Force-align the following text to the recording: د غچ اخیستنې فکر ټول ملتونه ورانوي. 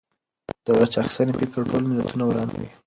د 0.65 0.67
غچ 0.79 0.93
اخیستنې 1.01 1.33
فکر 1.39 1.61
ټول 1.69 1.83
ملتونه 1.91 2.23
ورانوي. 2.27 2.67